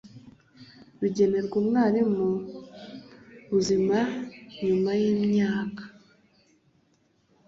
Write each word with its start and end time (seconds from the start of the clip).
Bigenerwa 0.99 1.55
umwarimu 1.61 2.27
buzima 3.51 3.97
nyuma 4.65 4.91
y 4.99 5.03
imyaka 5.13 5.83